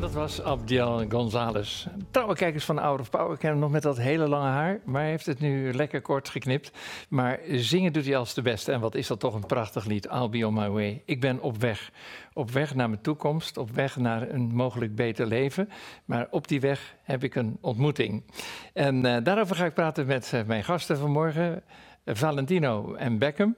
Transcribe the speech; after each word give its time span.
Dat 0.00 0.12
was 0.12 0.42
Abdiel 0.42 1.04
González. 1.08 1.86
Trouwe 2.10 2.34
kijkers 2.34 2.64
van 2.64 2.78
Hour 2.78 3.00
of 3.00 3.10
Power 3.10 3.36
kennen 3.36 3.50
hem 3.50 3.60
nog 3.60 3.70
met 3.70 3.82
dat 3.82 3.96
hele 3.96 4.28
lange 4.28 4.48
haar. 4.48 4.80
Maar 4.84 5.00
hij 5.00 5.10
heeft 5.10 5.26
het 5.26 5.40
nu 5.40 5.72
lekker 5.72 6.00
kort 6.00 6.28
geknipt. 6.28 6.70
Maar 7.08 7.40
zingen 7.46 7.92
doet 7.92 8.04
hij 8.04 8.16
als 8.16 8.34
de 8.34 8.42
beste. 8.42 8.72
En 8.72 8.80
wat 8.80 8.94
is 8.94 9.06
dat 9.06 9.20
toch 9.20 9.34
een 9.34 9.46
prachtig 9.46 9.84
lied. 9.84 10.08
I'll 10.12 10.28
be 10.28 10.46
on 10.46 10.54
my 10.54 10.68
way. 10.68 11.02
Ik 11.04 11.20
ben 11.20 11.40
op 11.40 11.56
weg. 11.56 11.90
Op 12.32 12.50
weg 12.50 12.74
naar 12.74 12.88
mijn 12.88 13.02
toekomst. 13.02 13.56
Op 13.56 13.70
weg 13.70 13.96
naar 13.96 14.30
een 14.30 14.54
mogelijk 14.54 14.94
beter 14.94 15.26
leven. 15.26 15.68
Maar 16.04 16.26
op 16.30 16.48
die 16.48 16.60
weg 16.60 16.96
heb 17.02 17.24
ik 17.24 17.34
een 17.34 17.58
ontmoeting. 17.60 18.22
En 18.72 19.04
eh, 19.04 19.24
daarover 19.24 19.56
ga 19.56 19.64
ik 19.64 19.74
praten 19.74 20.06
met 20.06 20.32
eh, 20.32 20.40
mijn 20.46 20.64
gasten 20.64 20.98
vanmorgen. 20.98 21.62
Valentino 22.04 22.94
en 22.94 23.18
Beckham. 23.18 23.54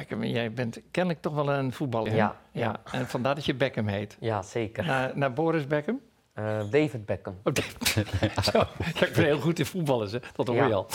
Beckham, 0.00 0.24
jij 0.24 0.52
bent 0.52 0.80
kennelijk 0.90 1.22
toch 1.22 1.34
wel 1.34 1.52
een 1.52 1.72
voetballer. 1.72 2.14
Ja, 2.14 2.36
ja. 2.52 2.80
En 2.92 3.06
vandaar 3.06 3.34
dat 3.34 3.44
je 3.44 3.54
Beckham 3.54 3.86
heet. 3.86 4.16
Ja, 4.20 4.42
zeker. 4.42 4.84
Naar, 4.84 5.12
naar 5.14 5.32
Boris 5.32 5.66
Beckham? 5.66 6.00
Eh, 6.32 6.44
David 6.70 7.06
Beckham. 7.06 7.34
Oh, 7.44 7.52
Zo, 8.52 8.60
ik 9.04 9.12
ben 9.14 9.24
heel 9.24 9.38
goed 9.38 9.58
in 9.58 9.66
voetballen, 9.66 10.10
hè? 10.10 10.18
dat 10.34 10.46
hoor 10.46 10.56
Ja. 10.56 10.66
je 10.66 10.74
al. 10.74 10.86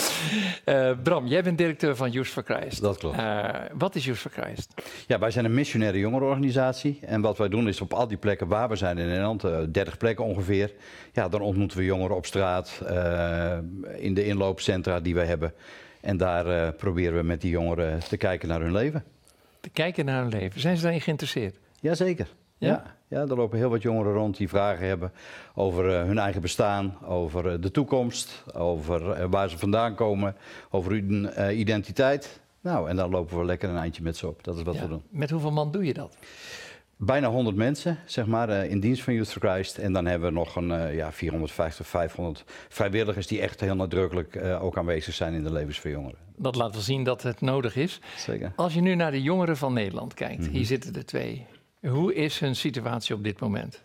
Eh, 0.64 0.90
Bram, 1.02 1.26
jij 1.26 1.42
bent 1.42 1.58
directeur 1.58 1.96
van 1.96 2.10
Youth 2.10 2.26
for 2.26 2.42
Christ. 2.42 2.80
Dat 2.82 2.96
klopt. 2.98 3.16
Eh, 3.18 3.48
wat 3.72 3.94
is 3.94 4.04
Youth 4.04 4.18
for 4.18 4.30
Christ? 4.30 4.74
Ja, 5.06 5.18
wij 5.18 5.30
zijn 5.30 5.44
een 5.44 5.54
missionaire 5.54 5.98
jongerenorganisatie. 5.98 6.98
En 7.02 7.20
wat 7.20 7.38
wij 7.38 7.48
doen 7.48 7.68
is 7.68 7.80
op 7.80 7.92
al 7.94 8.08
die 8.08 8.16
plekken 8.16 8.46
waar 8.48 8.68
we 8.68 8.76
zijn 8.76 8.98
in 8.98 9.06
Nederland, 9.06 9.44
eh 9.44 9.58
30 9.72 9.96
plekken 9.96 10.24
ongeveer. 10.24 10.72
Ja, 11.12 11.28
dan 11.28 11.40
ontmoeten 11.40 11.78
we 11.78 11.84
jongeren 11.84 12.16
op 12.16 12.26
straat, 12.26 12.80
eh, 12.86 13.58
in 13.96 14.14
de 14.14 14.24
inloopcentra 14.26 15.00
die 15.00 15.14
wij 15.14 15.26
hebben. 15.26 15.52
En 16.02 16.16
daar 16.16 16.46
eh, 16.46 16.72
proberen 16.76 17.16
we 17.16 17.22
met 17.22 17.40
die 17.40 17.50
jongeren 17.50 17.98
te 18.08 18.16
kijken 18.16 18.48
naar 18.48 18.60
hun 18.60 18.72
leven. 18.72 19.04
Te 19.60 19.70
kijken 19.70 20.04
naar 20.04 20.20
hun 20.22 20.30
leven. 20.30 20.60
Zijn 20.60 20.76
ze 20.76 20.82
daarin 20.82 21.00
geïnteresseerd? 21.00 21.58
Jazeker. 21.80 22.28
Ja? 22.58 22.68
Ja? 22.68 22.82
Ja, 23.08 23.20
er 23.20 23.36
lopen 23.36 23.58
heel 23.58 23.70
wat 23.70 23.82
jongeren 23.82 24.12
rond 24.12 24.36
die 24.36 24.48
vragen 24.48 24.86
hebben 24.86 25.12
over 25.54 25.94
eh, 25.94 26.04
hun 26.04 26.18
eigen 26.18 26.40
bestaan, 26.40 26.98
over 27.04 27.48
eh, 27.52 27.54
de 27.60 27.70
toekomst, 27.70 28.44
over 28.54 29.28
waar 29.30 29.50
ze 29.50 29.58
vandaan 29.58 29.94
komen, 29.94 30.36
over 30.70 30.92
hun 30.92 31.30
identiteit. 31.58 32.40
Nou, 32.60 32.88
en 32.88 32.96
dan 32.96 33.10
lopen 33.10 33.38
we 33.38 33.44
lekker 33.44 33.68
een 33.68 33.76
eindje 33.76 34.02
met 34.02 34.16
ze 34.16 34.26
op. 34.26 34.44
Dat 34.44 34.56
is 34.56 34.62
wat 34.62 34.74
Ja. 34.74 34.82
we 34.82 34.88
doen. 34.88 35.02
Met 35.08 35.30
hoeveel 35.30 35.52
man 35.52 35.70
doe 35.72 35.84
je 35.84 35.94
dat? 35.94 36.16
Bijna 37.04 37.28
100 37.28 37.56
mensen, 37.56 37.98
zeg 38.04 38.26
maar, 38.26 38.48
eh, 38.48 38.70
in 38.70 38.80
dienst 38.80 39.02
van 39.02 39.14
Youth 39.14 39.32
for 39.32 39.48
Christ. 39.50 39.78
En 39.78 39.92
dan 39.92 40.06
hebben 40.06 40.28
we 40.28 40.34
nog 40.34 40.56
een 40.56 40.70
eh, 40.72 40.94
ja, 40.94 41.12
450, 41.12 41.86
500 41.86 42.44
vrijwilligers 42.68 43.26
die 43.26 43.40
echt 43.40 43.60
heel 43.60 43.74
nadrukkelijk 43.74 44.34
eh, 44.34 44.64
ook 44.64 44.76
aanwezig 44.76 45.14
zijn 45.14 45.34
in 45.34 45.42
de 45.42 45.52
levens 45.52 45.80
van 45.80 45.90
jongeren. 45.90 46.18
Dat 46.36 46.54
laat 46.54 46.72
wel 46.72 46.82
zien 46.82 47.04
dat 47.04 47.22
het 47.22 47.40
nodig 47.40 47.76
is. 47.76 48.00
Zeker. 48.16 48.52
Als 48.56 48.74
je 48.74 48.80
nu 48.80 48.94
naar 48.94 49.10
de 49.10 49.22
jongeren 49.22 49.56
van 49.56 49.72
Nederland 49.72 50.14
kijkt, 50.14 50.40
Mhm. 50.42 50.50
hier 50.50 50.64
zitten 50.64 50.94
er 50.94 51.04
twee. 51.04 51.46
Hoe 51.86 52.14
is 52.14 52.38
hun 52.40 52.56
situatie 52.56 53.14
op 53.14 53.24
dit 53.24 53.40
moment? 53.40 53.82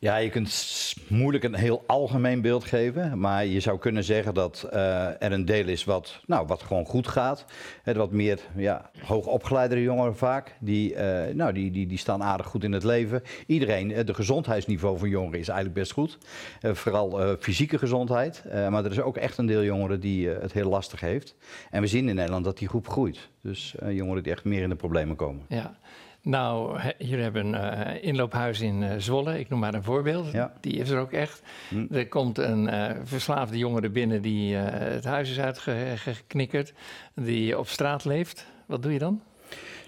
Ja, 0.00 0.16
je 0.16 0.30
kunt 0.30 0.94
moeilijk 1.08 1.44
een 1.44 1.54
heel 1.54 1.84
algemeen 1.86 2.40
beeld 2.40 2.64
geven. 2.64 3.18
Maar 3.18 3.46
je 3.46 3.60
zou 3.60 3.78
kunnen 3.78 4.04
zeggen 4.04 4.34
dat 4.34 4.62
eh, 4.62 5.22
er 5.22 5.32
een 5.32 5.44
deel 5.44 5.66
is 5.66 5.84
wat, 5.84 6.20
nou, 6.26 6.46
wat 6.46 6.62
gewoon 6.62 6.84
goed 6.84 7.08
gaat. 7.08 7.44
Het 7.82 7.96
wat 7.96 8.10
meer 8.10 8.40
ja, 8.56 8.90
hoogopgeleidere 9.04 9.82
jongeren 9.82 10.16
vaak. 10.16 10.56
Die, 10.60 10.94
eh, 10.94 11.34
nou, 11.34 11.52
die, 11.52 11.70
die, 11.70 11.86
die 11.86 11.98
staan 11.98 12.22
aardig 12.22 12.46
goed 12.46 12.64
in 12.64 12.72
het 12.72 12.84
leven. 12.84 13.22
Iedereen, 13.46 13.92
eh, 13.92 14.06
de 14.06 14.14
gezondheidsniveau 14.14 14.98
van 14.98 15.08
jongeren 15.08 15.38
is 15.38 15.48
eigenlijk 15.48 15.78
best 15.78 15.92
goed. 15.92 16.18
Vooral 16.62 17.36
fysieke 17.40 17.78
gezondheid. 17.78 18.44
Maar 18.70 18.84
er 18.84 18.90
is 18.90 19.00
ook 19.00 19.16
echt 19.16 19.38
een 19.38 19.46
deel 19.46 19.62
jongeren 19.64 20.00
die 20.00 20.28
het 20.28 20.52
heel 20.52 20.68
lastig 20.68 21.00
heeft. 21.00 21.34
En 21.70 21.80
we 21.80 21.86
zien 21.86 22.08
in 22.08 22.14
Nederland 22.14 22.44
dat 22.44 22.58
die 22.58 22.68
groep 22.68 22.88
groeit. 22.88 23.28
Dus 23.42 23.74
jongeren 23.88 24.22
die 24.22 24.32
echt 24.32 24.44
meer 24.44 24.62
in 24.62 24.68
de 24.68 24.76
problemen 24.76 25.16
komen. 25.16 25.44
Ja. 25.48 25.78
Nou, 26.28 26.78
he- 26.78 26.92
jullie 26.98 27.22
hebben 27.22 27.46
een 27.46 27.54
eh, 27.54 28.04
inloophuis 28.04 28.60
in 28.60 28.82
eh, 28.82 28.90
Zwolle, 28.98 29.38
ik 29.38 29.48
noem 29.48 29.58
maar 29.58 29.74
een 29.74 29.82
voorbeeld. 29.82 30.32
Ja. 30.32 30.52
Die 30.60 30.72
is 30.72 30.90
er 30.90 31.00
ook 31.00 31.12
echt. 31.12 31.42
Hm. 31.68 31.86
Er 31.90 32.08
komt 32.08 32.38
een 32.38 32.68
eh, 32.68 32.96
verslaafde 33.04 33.58
jongere 33.58 33.90
binnen 33.90 34.22
die 34.22 34.54
het 34.56 35.04
huis 35.04 35.30
is 35.30 35.40
uitgeknikkerd, 35.40 36.72
die 37.14 37.58
op 37.58 37.68
straat 37.68 38.04
leeft. 38.04 38.46
Wat 38.66 38.82
doe 38.82 38.92
je 38.92 38.98
dan? 38.98 39.22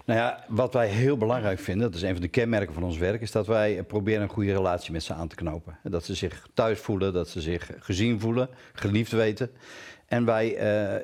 Nou 0.05 0.19
ja, 0.19 0.43
wat 0.47 0.73
wij 0.73 0.87
heel 0.87 1.17
belangrijk 1.17 1.59
vinden, 1.59 1.91
dat 1.91 1.95
is 1.95 2.01
een 2.07 2.11
van 2.13 2.21
de 2.21 2.27
kenmerken 2.27 2.73
van 2.73 2.83
ons 2.83 2.97
werk, 2.97 3.21
is 3.21 3.31
dat 3.31 3.47
wij 3.47 3.83
proberen 3.83 4.21
een 4.21 4.29
goede 4.29 4.53
relatie 4.53 4.91
met 4.91 5.03
ze 5.03 5.13
aan 5.13 5.27
te 5.27 5.35
knopen. 5.35 5.77
Dat 5.83 6.05
ze 6.05 6.15
zich 6.15 6.47
thuis 6.53 6.79
voelen, 6.79 7.13
dat 7.13 7.29
ze 7.29 7.41
zich 7.41 7.71
gezien 7.79 8.19
voelen, 8.19 8.49
geliefd 8.73 9.11
weten. 9.11 9.51
En 10.07 10.25
wij, 10.25 10.47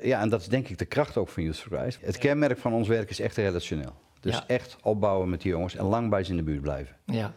ja, 0.02 0.22
en 0.22 0.30
dat 0.30 0.42
is 0.42 0.48
denk 0.48 0.68
ik 0.68 0.78
de 0.78 0.86
kracht 0.86 1.18
ook 1.18 1.30
van 1.30 1.44
Youth 1.44 1.58
for 1.60 1.78
Christ. 1.78 2.00
Het 2.02 2.18
kenmerk 2.18 2.58
van 2.58 2.74
ons 2.74 2.88
werk 2.88 3.10
is 3.10 3.20
echt 3.20 3.36
relationeel. 3.38 3.94
Dus 4.28 4.36
Ja. 4.36 4.44
echt 4.48 4.78
opbouwen 4.82 5.30
met 5.30 5.42
die 5.42 5.52
jongens 5.52 5.76
en 5.76 5.86
lang 5.86 6.10
bij 6.10 6.24
ze 6.24 6.32
in 6.32 6.38
de 6.38 6.44
buurt 6.44 6.62
blijven. 6.62 6.96
Ja. 7.06 7.32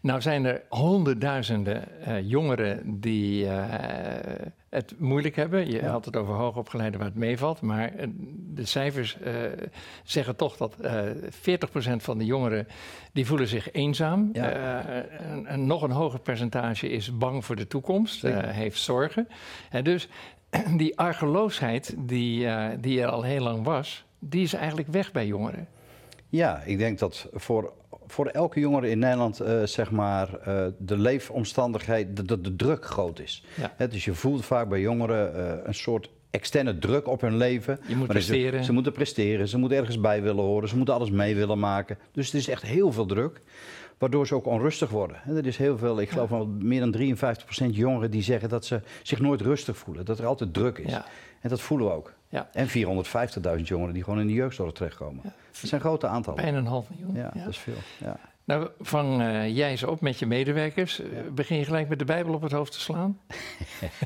Nou 0.00 0.20
zijn 0.20 0.44
er 0.44 0.62
honderdduizenden 0.68 2.02
eh, 2.02 2.28
jongeren 2.28 3.00
die 3.00 3.46
eh, 3.48 4.46
het 4.68 4.94
moeilijk 4.98 5.36
hebben. 5.36 5.66
Je 5.66 5.82
Ja. 5.82 5.90
had 5.90 6.04
het 6.04 6.16
over 6.16 6.34
hoogopgeleiden 6.34 6.98
waar 7.00 7.08
het 7.08 7.18
meevalt. 7.18 7.60
Maar 7.60 7.94
eh, 7.94 8.06
de 8.54 8.64
cijfers 8.64 9.16
zeggen 10.04 10.36
toch 10.36 10.56
dat 10.56 10.74
eh 10.80 11.02
40% 11.30 12.02
van 12.02 12.18
de 12.18 12.24
jongeren 12.24 12.66
die 13.12 13.26
voelen 13.26 13.48
zich 13.48 13.72
eenzaam. 13.72 14.30
Ja. 14.32 14.50
En, 14.50 15.46
en 15.46 15.66
nog 15.66 15.82
een 15.82 15.90
hoger 15.90 16.20
percentage 16.20 16.88
is 16.88 17.18
bang 17.18 17.44
voor 17.44 17.56
de 17.56 17.66
toekomst, 17.66 18.22
heeft 18.46 18.80
zorgen. 18.80 19.28
En 19.70 19.84
dus 19.84 20.08
die 20.76 20.98
argeloosheid 20.98 21.94
die, 21.98 22.48
die 22.80 23.00
er 23.00 23.08
al 23.08 23.22
heel 23.22 23.42
lang 23.42 23.64
was, 23.64 24.04
die 24.18 24.42
is 24.42 24.52
eigenlijk 24.54 24.88
weg 24.88 25.12
bij 25.12 25.26
jongeren. 25.26 25.66
Ja, 26.30 26.62
ik 26.64 26.78
denk 26.78 26.98
dat 26.98 27.28
voor, 27.32 27.72
voor 28.06 28.26
elke 28.26 28.60
jongere 28.60 28.90
in 28.90 28.98
Nederland 28.98 29.40
eh, 29.40 29.62
zeg 29.62 29.90
maar, 29.90 30.34
eh, 30.38 30.66
de 30.78 30.96
leefomstandigheid, 30.98 32.16
de, 32.16 32.24
de, 32.24 32.40
de 32.40 32.56
druk 32.56 32.84
groot 32.84 33.18
is. 33.20 33.44
Ja. 33.78 33.86
Dus 33.86 34.04
je 34.04 34.14
voelt 34.14 34.44
vaak 34.44 34.68
bij 34.68 34.80
jongeren 34.80 35.34
eh, 35.34 35.66
een 35.66 35.74
soort 35.74 36.10
externe 36.30 36.78
druk 36.78 37.08
op 37.08 37.20
hun 37.20 37.36
leven. 37.36 37.78
Je 37.86 37.94
moet 37.96 38.06
ze- 38.06 38.12
presteren. 38.12 38.64
Ze, 38.64 38.72
moeten 38.72 38.92
presteren, 38.92 39.48
ze 39.48 39.58
moeten 39.58 39.78
ergens 39.78 40.00
bij 40.00 40.22
willen 40.22 40.44
horen, 40.44 40.68
ze 40.68 40.76
moeten 40.76 40.94
alles 40.94 41.10
mee 41.10 41.34
willen 41.36 41.58
maken. 41.58 41.98
Dus 42.12 42.26
het 42.26 42.34
is 42.34 42.48
echt 42.48 42.62
heel 42.62 42.92
veel 42.92 43.06
druk, 43.06 43.40
waardoor 43.98 44.26
ze 44.26 44.34
ook 44.34 44.46
onrustig 44.46 44.90
worden. 44.90 45.16
En 45.24 45.36
er 45.36 45.46
is 45.46 45.56
heel 45.56 45.78
veel, 45.78 46.00
ik 46.00 46.10
geloof 46.10 46.30
meer 46.58 46.80
dan 46.80 46.92
53% 46.92 47.70
jongeren 47.70 48.10
die 48.10 48.22
zeggen 48.22 48.48
dat 48.48 48.64
ze 48.64 48.80
zich 49.02 49.20
nooit 49.20 49.40
rustig 49.40 49.76
voelen. 49.76 50.04
Dat 50.04 50.18
er 50.18 50.26
altijd 50.26 50.54
druk 50.54 50.78
is. 50.78 50.90
Ja. 50.92 51.04
En 51.40 51.48
dat 51.48 51.60
voelen 51.60 51.86
we 51.86 51.92
ook. 51.92 52.12
Ja. 52.30 52.48
En 52.52 52.68
450.000 52.68 53.62
jongeren 53.62 53.94
die 53.94 54.04
gewoon 54.04 54.20
in 54.20 54.26
de 54.26 54.32
jeugdzorg 54.32 54.72
terechtkomen. 54.72 55.22
Dat 55.22 55.68
zijn 55.68 55.80
grote 55.80 56.06
aantallen. 56.06 56.42
Bijna 56.42 56.58
een 56.58 56.66
half 56.66 56.90
miljoen. 56.90 57.14
Ja, 57.14 57.30
dat 57.34 57.48
is 57.48 57.58
veel. 57.58 57.74
Ja. 57.98 58.16
Nou, 58.44 58.68
vang 58.80 59.20
eh, 59.20 59.56
jij 59.56 59.76
ze 59.76 59.90
op 59.90 60.00
met 60.00 60.18
je 60.18 60.26
medewerkers. 60.26 61.00
Eh, 61.00 61.06
begin 61.32 61.56
je 61.58 61.64
gelijk 61.64 61.88
met 61.88 61.98
de 61.98 62.04
Bijbel 62.04 62.34
op 62.34 62.42
het 62.42 62.52
hoofd 62.52 62.72
te 62.72 62.80
slaan? 62.80 63.18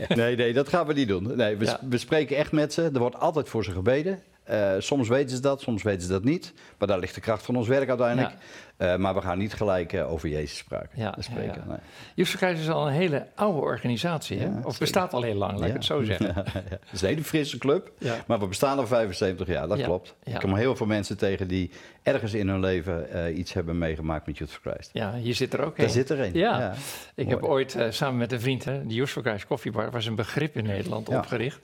Nee, 0.08 0.36
nee, 0.36 0.52
dat 0.52 0.68
gaan 0.68 0.86
we 0.86 0.92
niet 0.92 1.08
doen. 1.08 1.36
Nee, 1.36 1.56
we, 1.56 1.76
we 1.88 1.98
spreken 1.98 2.36
echt 2.36 2.52
met 2.52 2.72
ze. 2.72 2.82
Er 2.82 2.98
wordt 2.98 3.18
altijd 3.18 3.48
voor 3.48 3.64
ze 3.64 3.70
gebeden. 3.70 4.22
Eh, 4.44 4.72
soms 4.78 5.09
weten 5.09 5.37
ze 5.37 5.43
dat, 5.43 5.60
soms 5.60 5.82
weten 5.82 6.03
ze 6.03 6.09
dat 6.09 6.25
niet. 6.25 6.53
Maar 6.78 6.88
daar 6.88 6.99
ligt 6.99 7.15
de 7.15 7.21
kracht 7.21 7.44
van 7.44 7.56
ons 7.56 7.69
werk 7.69 7.88
uiteindelijk. 7.88 8.34
Eh, 8.77 8.97
maar 8.97 9.15
we 9.15 9.21
gaan 9.21 9.38
niet 9.38 9.55
gelijk 9.55 9.93
eh, 9.93 10.12
over 10.12 10.28
Jezus 10.28 10.59
spraken. 10.59 10.88
Ja, 10.94 11.15
spreken. 11.19 11.62
ja. 11.66 11.81
Nee. 12.16 12.55
Is 12.55 12.69
al 12.71 12.87
een 12.87 12.93
hele 12.93 13.27
oude 13.34 13.60
organisatie, 13.60 14.38
hè? 14.38 14.47
Of 14.47 14.62
zeker. 14.62 14.78
bestaat 14.78 15.12
al 15.12 15.22
heel 15.22 15.34
lang, 15.34 15.59
laat 15.59 15.69
ik 15.69 15.75
het 15.75 15.84
zo 15.84 16.03
zeggen. 16.12 16.34
Het 16.34 16.78
is 16.93 17.03
een 17.03 17.09
hele 17.09 17.25
frisse 17.25 17.59
club. 17.59 17.93
Maar 18.27 18.38
we 18.38 18.47
bestaan 18.47 18.78
al 18.78 18.87
75 18.87 19.47
jaar, 19.47 19.69
dat 19.69 19.82
klopt. 19.82 20.15
Ik 20.25 20.38
kom 20.38 20.55
heel 20.55 20.76
veel 20.76 20.87
mensen 20.87 21.16
tegen 21.16 21.49
die 21.49 21.71
ergens 22.03 22.34
in 22.34 22.49
hun 22.49 22.61
leven 22.61 23.38
iets 23.38 23.53
hebben 23.53 23.78
meegemaakt 23.78 24.26
met 24.26 24.38
Youth 24.38 24.50
for 24.50 24.72
Christ. 24.72 24.91
Ja, 24.93 25.15
hier 25.15 25.34
zit 25.34 25.53
er 25.53 25.64
ook 25.64 25.76
Daar 25.76 25.87
een. 25.87 25.93
zit 25.93 26.11
er 26.11 26.20
een. 26.20 26.32
Ja. 26.32 26.75
Ik 27.14 27.29
heb 27.29 27.43
ooit 27.43 27.76
samen 27.90 28.17
met 28.17 28.32
een 28.32 28.40
vriend, 28.40 28.64
hè, 28.64 28.87
de 28.87 28.94
Youth 28.94 29.11
for 29.11 29.23
Christ 29.23 29.47
Koffiebar, 29.47 29.90
was 29.90 30.06
een 30.06 30.14
begrip 30.14 30.56
in 30.56 30.64
Nederland 30.64 31.08
opgericht. 31.08 31.61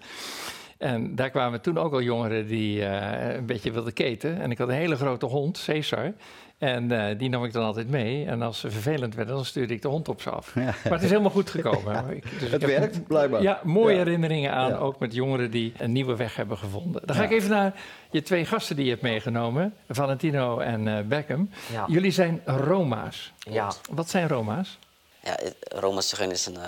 En 0.81 1.15
daar 1.15 1.31
kwamen 1.31 1.61
toen 1.61 1.79
ook 1.79 1.93
al 1.93 2.03
jongeren 2.03 2.47
die 2.47 2.85
eh, 2.85 3.35
een 3.37 3.47
beetje 3.47 3.73
wilden 3.73 3.93
keten. 3.93 4.41
En 4.41 4.51
ik 4.51 4.59
had 4.59 4.69
een 4.69 4.75
hele 4.75 4.97
grote 4.97 5.27
hond, 5.27 5.63
Caesar. 5.67 6.13
En 6.59 6.91
eh, 7.09 7.19
die 7.19 7.29
nam 7.29 7.45
ik 7.45 7.53
dan 7.53 7.65
altijd 7.65 7.89
mee. 7.89 8.27
En 8.27 8.43
als 8.43 8.61
ze 8.61 8.71
vervelend 8.71 9.15
werden, 9.15 9.35
dan 9.35 9.45
stuurde 9.45 9.75
ik 9.75 9.83
de 9.83 9.89
hond 9.89 10.09
op 10.09 10.21
ze 10.23 10.31
af. 10.31 10.55
Ja. 10.55 10.63
Maar 10.65 10.93
het 10.93 11.03
is 11.03 11.09
helemaal 11.11 11.31
goed 11.31 11.51
gekomen. 11.51 12.11
Ik- 12.17 12.23
dus 12.23 12.33
ik 12.43 12.51
Het 12.51 12.61
heb- 12.63 12.71
werkt, 12.79 13.07
blijkbaar. 13.07 13.43
Ja, 13.43 13.61
mooie 13.65 13.93
Ja. 13.93 13.99
herinneringen 13.99 14.53
aan, 14.53 14.69
Ja. 14.71 14.77
ook 14.77 14.99
met 14.99 15.15
jongeren 15.15 15.51
die 15.51 15.73
een 15.79 15.93
nieuwe 15.93 16.17
weg 16.17 16.37
hebben 16.37 16.59
gevonden. 16.59 17.03
Dan 17.05 17.17
ga 17.17 17.23
Ja. 17.23 17.29
ik 17.29 17.35
even 17.35 17.51
naar 17.51 17.75
je 18.11 18.23
twee 18.23 18.45
gasten 18.45 18.77
die 18.77 18.85
je 18.85 18.91
hebt 18.91 19.03
meegenomen, 19.03 19.75
Valentino 19.89 20.59
en 20.59 20.89
eh, 20.89 21.05
Beckham. 21.05 21.51
Ja. 21.73 21.85
Jullie 21.89 22.11
zijn 22.11 22.41
Roma's. 22.45 23.33
Ja, 23.39 23.73
Wat 23.91 24.11
zijn 24.11 24.29
Roma's? 24.29 24.79
Ja, 25.23 25.39
Roma 25.61 26.01
Zigeuner 26.01 26.35
is 26.35 26.47
een, 26.47 26.59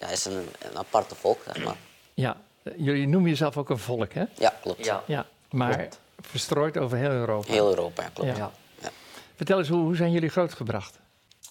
ja, 0.00 0.08
is 0.10 0.24
een, 0.24 0.32
een 0.70 0.78
aparte 0.78 1.14
volk, 1.14 1.38
zeg 1.52 1.64
maar. 1.64 1.76
Ja, 2.14 2.36
jullie 2.76 3.08
noemen 3.08 3.30
jezelf 3.30 3.56
ook 3.56 3.70
een 3.70 3.78
volk, 3.78 4.12
hè? 4.12 4.24
Ja, 4.38 4.54
klopt. 4.62 4.84
ja, 4.84 5.02
Ja, 5.06 5.26
maar 5.50 5.76
Klopt. 5.76 5.98
verstrooid 6.20 6.76
over 6.78 6.96
heel 6.98 7.10
Europa. 7.10 7.52
Heel 7.52 7.68
Europa, 7.68 8.02
ja, 8.02 8.08
klopt. 8.12 8.36
Ja. 8.36 8.50
ja. 8.80 8.90
Vertel 9.36 9.58
eens, 9.58 9.68
hoe, 9.68 9.80
hoe 9.80 9.96
zijn 9.96 10.10
jullie 10.12 10.28
grootgebracht? 10.28 10.98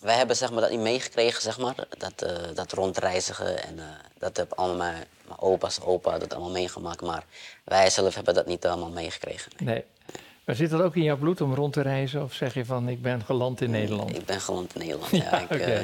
wij 0.04 0.16
hebben 0.16 0.36
zeg 0.36 0.52
maar, 0.52 0.62
dat 0.62 0.70
niet 0.70 0.80
meegekregen, 0.80 1.42
zeg 1.42 1.60
maar. 1.60 1.76
Dat, 1.98 2.22
eh, 2.22 2.36
dat 2.54 2.72
rondreizigen 2.72 3.64
en 3.64 3.80
eh, 3.80 3.86
dat 4.18 4.38
heb 4.38 4.54
allemaal 4.54 4.78
mijn, 4.78 5.06
mijn 5.28 5.40
opa's 5.40 5.82
opa 5.82 6.18
dat 6.18 6.34
allemaal 6.34 6.52
meegemaakt. 6.52 7.02
Maar 7.02 7.26
wij 7.64 7.90
zelf 7.90 8.16
hebben 8.16 8.34
dat 8.34 8.46
niet 8.46 8.66
allemaal 8.66 8.90
meegekregen. 8.90 9.52
Nee. 9.58 9.84
Maar 10.46 10.56
zit 10.56 10.70
dat 10.70 10.82
ook 10.82 10.96
in 10.96 11.04
jouw 11.04 11.18
bloed 11.18 11.42
om 11.42 11.54
rond 11.54 11.74
te 11.74 11.82
reizen? 11.82 12.24
Of 12.24 12.34
zeg 12.34 12.54
je 12.54 12.66
van, 12.66 12.88
ik 12.90 13.02
ben 13.02 13.22
geland 13.22 13.62
in 13.62 13.70
Nederland? 13.72 14.16
Ik 14.18 14.26
ben 14.26 14.42
geland 14.42 14.74
in 14.76 14.80
Nederland, 14.82 15.10
ja. 15.32 15.40
ik, 15.40 15.50
eh, 15.50 15.80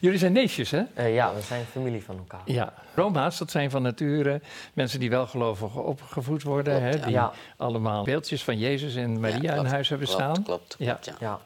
Jullie 0.00 0.18
zijn 0.18 0.32
neefjes, 0.32 0.70
hè? 0.70 0.82
Eh, 0.94 1.14
ja, 1.14 1.34
we 1.34 1.40
zijn 1.40 1.64
familie 1.64 2.04
van 2.04 2.16
elkaar. 2.18 2.40
Ja. 2.44 2.72
Roma's, 2.94 3.38
dat 3.38 3.50
zijn 3.50 3.70
van 3.70 3.82
nature 3.82 4.40
mensen 4.74 5.00
die 5.00 5.10
wel 5.10 5.26
gelovig 5.26 5.76
opgevoed 5.76 6.42
worden. 6.42 6.80
Klopt, 6.80 6.94
hè? 6.94 7.00
ja. 7.00 7.04
Die 7.06 7.14
Ja. 7.14 7.32
allemaal 7.56 8.04
beeldjes 8.04 8.44
van 8.44 8.58
Jezus 8.58 8.94
en 8.94 9.20
Maria 9.20 9.54
ja, 9.54 9.60
in 9.60 9.64
huis 9.64 9.88
hebben 9.88 10.06
klopt, 10.06 10.22
staan. 10.22 10.42
Klopt, 10.42 10.74
Ja. 10.78 10.92
klopt, 10.92 11.04
ja. 11.20 11.26
Ja. 11.26 11.38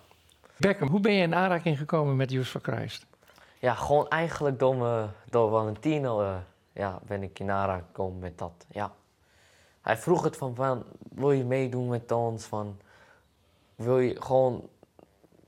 Beckham, 0.56 0.88
hoe 0.88 1.00
ben 1.00 1.12
je 1.12 1.22
in 1.22 1.34
aanraking 1.34 1.78
gekomen 1.78 2.16
met 2.16 2.30
Youth 2.30 2.46
for 2.46 2.60
Christ? 2.62 3.06
ja, 3.58 3.74
gewoon 3.74 4.08
eigenlijk 4.08 4.58
door, 4.58 4.76
me, 4.76 5.04
door 5.30 5.50
Valentino 5.50 6.22
eh, 6.22 6.34
ja, 6.72 6.98
ben 7.06 7.22
ik 7.22 7.38
in 7.38 7.50
aanraking 7.50 7.86
gekomen 7.86 8.18
met 8.18 8.38
dat. 8.38 8.52
Ja. 8.70 8.92
Hij 9.82 9.96
vroeg 9.96 10.24
het 10.24 10.36
van, 10.36 10.54
van, 10.54 10.84
wil 11.14 11.32
je 11.32 11.44
meedoen 11.44 11.88
met 11.88 12.12
ons? 12.12 12.44
Van, 12.44 12.80
wil 13.74 13.98
je 13.98 14.22
gewoon 14.22 14.68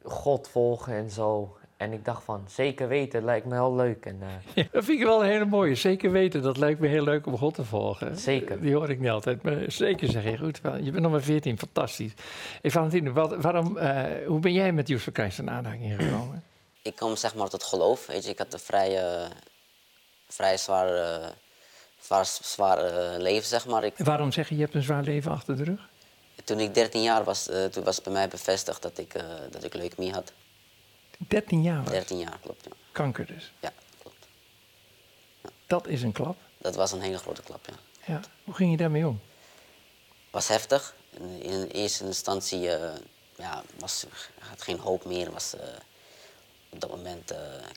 God 0.02 0.48
volgen 0.48 0.94
en 0.94 1.10
zo? 1.10 1.56
En 1.76 1.92
ik 1.92 2.04
dacht 2.04 2.25
van, 2.25 2.44
zeker 2.48 2.88
weten, 2.88 3.25
lijkt 3.25 3.46
me 3.46 3.54
heel 3.54 3.75
leuk. 3.75 4.06
En, 4.06 4.19
eh, 4.22 4.28
Ja, 4.64 4.69
dat 4.72 4.84
vind 4.84 4.98
ik 5.00 5.06
wel 5.06 5.22
een 5.22 5.28
hele 5.31 5.44
mooie. 5.44 5.75
Zeker 5.75 6.10
weten, 6.10 6.42
dat 6.42 6.56
lijkt 6.56 6.81
me 6.81 6.86
heel 6.86 7.04
leuk 7.04 7.26
om 7.26 7.38
God 7.38 7.54
te 7.54 7.64
volgen. 7.64 8.16
Zeker. 8.16 8.60
Die 8.60 8.75
hoor 8.75 8.90
ik 8.90 9.00
niet 9.00 9.10
altijd. 9.10 9.42
Maar 9.42 9.64
zeker 9.66 10.10
zeg 10.10 10.25
je 10.25 10.38
goed. 10.38 10.60
wel. 10.60 10.76
Je 10.76 10.90
bent 10.90 11.02
nog 11.02 11.12
maar 11.12 11.22
14, 11.22 11.58
fantastisch. 11.58 12.12
Hey, 12.60 12.70
Valentino, 12.70 13.12
wat, 13.12 13.36
waarom, 13.36 13.76
eh, 13.76 14.26
hoe 14.26 14.40
ben 14.40 14.52
jij 14.52 14.72
met 14.72 14.92
for 14.92 15.12
Christ 15.12 15.38
in 15.38 15.50
aanraking 15.50 16.02
gekomen? 16.02 16.42
Ik 16.82 16.96
kwam 16.96 17.16
zeg 17.16 17.34
maar 17.34 17.48
tot 17.48 17.62
geloof, 17.62 18.06
weet 18.06 18.25
je. 18.25 18.31
Ik 18.31 18.38
had 18.38 18.52
een 18.52 18.58
vrij, 18.58 18.98
eh, 18.98 19.31
vrij 20.28 20.56
zwaar, 20.56 20.94
eh, 20.94 21.28
zwaar, 22.04 22.26
zwaar 22.26 22.78
eh, 22.78 23.20
leven, 23.20 23.48
zeg 23.48 23.66
maar. 23.66 23.84
Ik, 23.84 23.94
Waarom 23.96 24.32
zeg 24.32 24.48
je, 24.48 24.54
je 24.54 24.60
hebt 24.60 24.74
een 24.74 24.82
zwaar 24.82 25.02
leven 25.02 25.30
achter 25.30 25.56
de 25.56 25.64
rug? 25.64 25.88
toen 26.44 26.60
ik 26.60 26.74
13 26.74 27.02
jaar 27.02 27.24
was, 27.24 27.48
eh, 27.48 27.64
toen 27.64 27.84
was 27.84 28.02
bij 28.02 28.12
mij 28.12 28.28
bevestigd 28.28 28.82
dat 28.82 28.98
ik, 28.98 29.14
eh, 29.14 29.24
dat 29.50 29.64
ik 29.64 29.74
leukemie 29.74 30.12
had. 30.12 30.32
13 31.18 31.62
jaar 31.62 31.82
was. 31.82 31.90
13 31.90 32.18
jaar, 32.18 32.38
klopt, 32.42 32.64
ja. 32.64 32.70
Kanker 32.92 33.26
dus. 33.26 33.52
Ja, 33.60 33.72
klopt. 34.02 34.26
Dat 35.66 35.86
is 35.86 36.02
een 36.02 36.12
klap. 36.12 36.36
Dat 36.58 36.74
was 36.74 36.92
een 36.92 37.00
hele 37.00 37.18
grote 37.18 37.42
klap, 37.42 37.66
ja. 37.66 37.74
Ja. 38.14 38.20
Hoe 38.44 38.54
ging 38.54 38.70
je 38.70 38.76
daarmee 38.76 39.06
om? 39.06 39.20
was 40.30 40.48
heftig. 40.48 40.94
In, 41.10 41.42
in 41.42 41.66
eerste 41.66 42.04
instantie 42.04 42.60
ja, 43.36 43.62
was 43.78 44.06
had 44.38 44.62
geen 44.62 44.78
hoop 44.78 45.04
meer. 45.04 45.30
Was, 45.32 45.54
op 46.68 46.80
dat 46.80 46.90
moment 46.90 47.34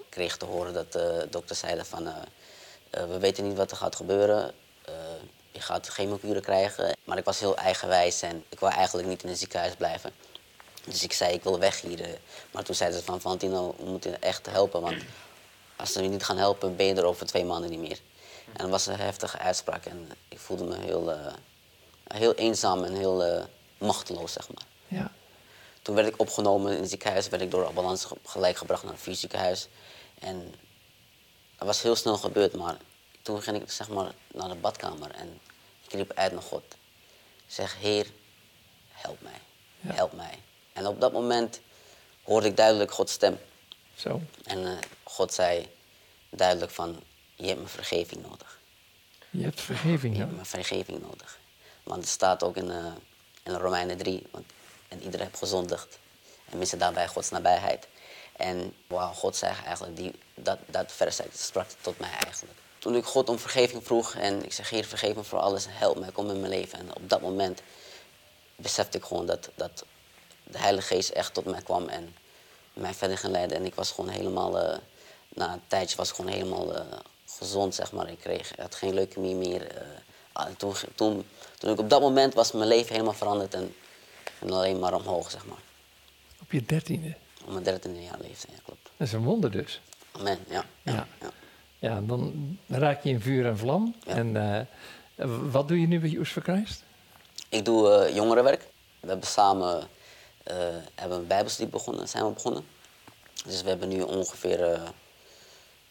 kreeg 0.09 0.33
ik 0.33 0.39
te 0.39 0.45
horen 0.45 0.73
dat 0.73 0.91
de 0.91 1.27
dokter 1.30 1.56
zeiden 1.56 1.85
van... 1.85 2.07
eh, 2.97 3.03
eh, 3.03 3.09
we 3.09 3.19
weten 3.19 3.47
niet 3.47 3.57
wat 3.57 3.71
er 3.71 3.77
gaat 3.77 3.95
gebeuren. 3.95 4.53
Eh, 4.85 4.94
je 5.51 5.61
gaat 5.61 5.88
chemokuren 5.88 6.41
krijgen. 6.41 6.95
Maar 7.03 7.17
ik 7.17 7.25
was 7.25 7.39
heel 7.39 7.57
eigenwijs 7.57 8.21
en 8.21 8.44
ik 8.49 8.59
wou 8.59 8.73
eigenlijk 8.73 9.07
niet 9.07 9.23
in 9.23 9.29
het 9.29 9.38
ziekenhuis 9.39 9.75
blijven. 9.75 10.11
Dus 10.85 11.03
ik 11.03 11.13
zei, 11.13 11.33
ik 11.33 11.44
wil 11.44 11.59
weg 11.59 11.81
hier. 11.81 12.01
eh. 12.01 12.09
Maar 12.51 12.63
toen 12.63 12.75
zeiden 12.75 12.99
ze 12.99 13.05
van, 13.05 13.21
Valentino, 13.21 13.75
we 13.77 13.85
moeten 13.85 14.21
echt 14.21 14.45
helpen. 14.45 14.81
Want 14.81 15.03
als 15.75 15.91
ze 15.94 16.01
je 16.03 16.09
niet 16.09 16.23
gaan 16.23 16.38
helpen, 16.38 16.75
ben 16.75 16.85
je 16.85 16.95
er 16.95 17.05
over 17.05 17.25
twee 17.25 17.45
maanden 17.45 17.69
niet 17.69 17.79
meer. 17.79 17.99
En 18.45 18.57
dat 18.57 18.69
was 18.69 18.85
een 18.85 18.99
heftige 18.99 19.38
uitspraak. 19.38 19.85
En 19.85 20.11
ik 20.29 20.39
voelde 20.39 20.63
me 20.63 20.77
heel, 20.77 21.11
eh, 21.11 21.33
heel 22.07 22.33
eenzaam 22.33 22.83
en 22.83 22.94
heel 22.95 23.23
eh, 23.23 23.44
machteloos, 23.77 24.33
zeg 24.33 24.47
maar. 24.53 24.63
Ja. 24.88 25.11
Toen 25.81 25.95
werd 25.95 26.07
ik 26.07 26.19
opgenomen 26.19 26.73
in 26.73 26.79
het 26.81 26.89
ziekenhuis, 26.89 27.27
werd 27.29 27.41
ik 27.41 27.51
door 27.51 27.61
de 27.61 27.67
ambulance 27.67 28.07
ge- 28.07 28.17
gelijk 28.25 28.57
gebracht 28.57 28.83
naar 28.83 28.91
het 28.91 29.01
fysieziekenhuis. 29.01 29.67
En 30.19 30.53
dat 31.57 31.68
was 31.68 31.81
heel 31.81 31.95
snel 31.95 32.18
gebeurd, 32.18 32.54
maar 32.54 32.77
toen 33.21 33.42
ging 33.42 33.62
ik 33.62 33.71
zeg 33.71 33.89
maar 33.89 34.12
naar 34.33 34.48
de 34.50 34.56
badkamer 34.56 35.12
en 35.12 35.39
ik 35.88 35.94
riep 35.94 36.12
uit 36.13 36.31
naar 36.31 36.42
God. 36.42 36.63
Ik 37.48 37.54
zeg, 37.54 37.77
Heer, 37.80 38.07
help 38.92 39.21
mij, 39.21 39.39
Ja. 39.80 39.94
help 39.94 40.13
mij. 40.13 40.39
En 40.74 40.86
op 40.88 41.01
dat 41.01 41.12
moment 41.13 41.59
hoorde 42.24 42.48
ik 42.48 42.57
duidelijk 42.57 42.92
Gods 42.92 43.13
stem. 43.13 43.39
Zo. 43.95 44.21
En 44.44 44.65
eh, 44.65 44.77
God 45.04 45.33
zei 45.33 45.68
duidelijk 46.30 46.71
van, 46.71 47.04
je 47.36 47.45
hebt 47.45 47.57
mijn 47.57 47.69
vergeving 47.69 48.21
nodig. 48.27 48.59
Je 49.30 49.44
hebt 49.44 49.62
vergeving 49.62 50.13
Je 50.13 50.19
hebt 50.19 50.31
nodig. 50.31 50.51
mijn 50.51 50.63
vergeving 50.65 51.01
nodig. 51.01 51.39
Want 51.83 52.00
het 52.01 52.09
staat 52.09 52.44
ook 52.44 52.56
in, 52.57 52.71
eh, 52.71 52.86
in 53.44 53.54
Romeinen 53.54 53.98
3. 53.98 54.24
Want, 54.31 54.45
en 54.88 55.01
iedereen 55.04 55.25
heeft 55.25 55.38
gezondigd. 55.38 55.98
En 56.50 56.57
missen 56.57 56.80
daarbij 56.80 57.07
Gods 57.07 57.30
nabijheid. 57.30 57.88
En 58.38 58.74
wauw, 58.88 59.13
God 59.13 59.36
zei 59.36 59.54
eigenlijk, 59.66 59.98
die, 59.98 60.13
dat, 60.34 60.57
dat 60.66 60.92
vers 60.92 61.19
sprak 61.34 61.68
tot 61.81 62.00
mij 62.00 62.10
eigenlijk. 62.10 62.57
Toen 62.80 62.95
ik 62.95 63.06
God 63.06 63.30
om 63.30 63.39
vergeving 63.39 63.86
vroeg 63.86 64.13
en 64.13 64.44
ik 64.44 64.54
zeg, 64.54 64.69
Heer, 64.69 64.86
vergeef 64.86 65.16
me 65.16 65.24
voor 65.24 65.39
alles, 65.39 65.66
help 65.69 66.00
mij, 66.00 66.12
kom 66.12 66.30
in 66.30 66.39
mijn 66.39 66.51
leven. 66.51 66.80
En 66.80 66.95
op 66.95 67.10
dat 67.10 67.22
moment 67.22 67.62
besefte 68.56 68.98
ik 68.98 69.04
gewoon 69.04 69.25
dat, 69.25 69.50
dat 69.56 69.86
de 70.44 70.57
Heilige 70.57 70.88
Geest 70.88 71.10
echt 71.10 71.34
tot 71.34 71.45
mij 71.45 71.62
kwam 71.62 71.88
en 71.88 72.16
mij 72.74 72.94
verder 72.94 73.18
ging 73.18 73.34
leiden. 73.34 73.57
En 73.57 73.66
ik 73.66 73.75
was 73.75 73.92
gewoon 73.92 74.10
helemaal, 74.10 74.60
eh, 74.60 74.78
na 75.30 75.54
een 75.54 75.62
tijdje 75.68 75.95
was 75.95 76.10
ik 76.10 76.16
gewoon 76.16 76.31
helemaal 76.31 76.75
eh, 76.75 76.86
gezond, 77.25 77.75
zeg 77.75 77.92
maar. 77.92 78.10
Ik 78.10 78.19
kreeg, 78.19 78.51
had 78.57 78.75
geen 78.75 78.94
leukemie 78.94 79.36
meer. 79.36 79.86
Ah, 80.31 80.48
toen, 80.57 80.74
toen, 80.95 81.25
toen 81.57 81.72
ik 81.72 81.80
op 81.80 81.90
dat 81.90 82.01
moment 82.01 82.33
was 82.33 82.51
mijn 82.51 82.68
leven 82.68 82.92
helemaal 82.92 83.13
veranderd 83.13 83.54
en, 83.54 83.75
en 84.40 84.51
alleen 84.51 84.80
maar 84.80 84.94
omhoog, 84.94 85.31
zeg 85.31 85.45
maar. 85.45 85.62
Op 86.42 86.51
je 86.51 86.66
dertiende. 86.66 87.16
Op 87.47 87.53
mijn 87.53 87.63
dertiende 87.63 88.03
jaar 88.03 88.19
leeftijd, 88.19 88.53
ja, 88.55 88.61
klopt. 88.65 88.89
Dat 88.97 89.07
is 89.07 89.13
een 89.13 89.23
wonder 89.23 89.51
dus. 89.51 89.81
Amen, 90.11 90.38
ja. 90.49 90.65
Ja. 90.81 90.91
ja. 90.94 91.07
ja. 91.21 91.29
Ja, 91.79 92.01
dan 92.01 92.57
raak 92.67 93.03
je 93.03 93.09
in 93.09 93.21
vuur 93.21 93.45
en 93.45 93.57
vlam. 93.57 93.95
En 94.05 94.57
eh, 95.15 95.27
wat 95.51 95.67
doe 95.67 95.81
je 95.81 95.88
nu 95.88 95.99
bij 95.99 96.09
Youth 96.09 96.27
for 96.27 96.41
Christ? 96.41 96.83
Ik 97.49 97.65
doe 97.65 97.91
eh, 97.91 98.15
jongerenwerk. 98.15 98.67
We 98.99 99.07
hebben 99.07 99.27
samen 99.27 99.88
eh, 100.44 100.55
hebben 100.95 101.17
een 101.17 101.27
bijbelstudie 101.27 101.71
begonnen, 101.71 102.07
zijn 102.07 102.25
we 102.25 102.31
begonnen. 102.31 102.65
Dus 103.45 103.61
we 103.61 103.69
hebben 103.69 103.88
nu 103.89 104.01
ongeveer 104.01 104.79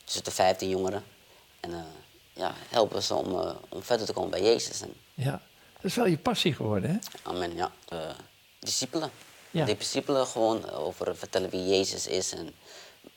tussen 0.05 0.25
de 0.25 0.31
15 0.31 0.69
jongeren. 0.69 1.05
En 1.61 1.85
ja, 2.33 2.55
helpen 2.69 3.03
ze 3.03 3.15
om, 3.15 3.57
om 3.69 3.83
verder 3.83 4.07
te 4.07 4.13
komen 4.13 4.31
bij 4.31 4.43
Jezus. 4.43 4.81
En, 4.81 4.95
Ja, 5.15 5.41
dat 5.75 5.85
is 5.85 5.95
wel 5.95 6.07
je 6.07 6.19
passie 6.19 6.55
geworden, 6.55 6.91
hè? 6.91 6.97
amen, 7.23 7.57
ja. 7.57 7.71
Discipelen. 8.59 9.11
Ja. 9.57 9.65
De 9.65 9.77
discipelen 9.77 10.27
gewoon 10.27 10.71
over 10.71 11.17
vertellen 11.17 11.51
wie 11.51 11.67
Jezus 11.67 12.07
is 12.07 12.33
en 12.33 12.55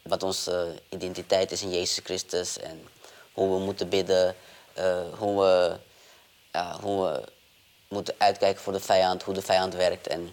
wat 0.01 0.23
onze 0.23 0.75
identiteit 0.89 1.51
is 1.51 1.61
in 1.61 1.69
Jezus 1.69 1.99
Christus. 2.03 2.59
En 2.59 2.81
hoe 3.33 3.57
we 3.57 3.63
moeten 3.63 3.89
bidden, 3.89 4.35
eh, 4.73 5.01
hoe, 5.17 5.41
we, 5.41 5.77
hoe 6.81 7.03
we 7.03 7.23
moeten 7.87 8.15
uitkijken 8.17 8.61
voor 8.61 8.73
de 8.73 8.79
vijand, 8.79 9.23
hoe 9.23 9.33
de 9.33 9.41
vijand 9.41 9.73
werkt. 9.73 10.07
En 10.07 10.29